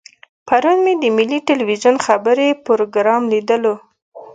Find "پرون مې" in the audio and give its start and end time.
0.47-0.93